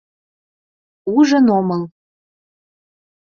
[1.15, 1.83] Ужын омыл.